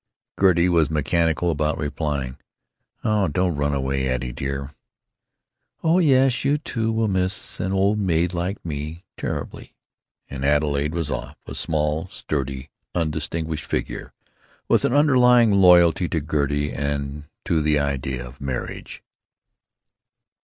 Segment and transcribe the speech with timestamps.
[0.39, 2.39] Gertie was mechanical about replying.
[3.03, 4.73] "Oh, don't run away, Addy dear."
[5.83, 9.75] "Oh yes, you two will miss an old maid like me terribly!"
[10.27, 14.11] And Adelaide was off, a small, sturdy, undistinguished figure,
[14.67, 19.03] with an unyielding loyalty to Gertie and to the idea of marriage.